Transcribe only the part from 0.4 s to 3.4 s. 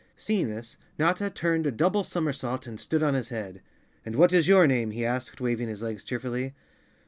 this, Notta turned a double somersault and stood on his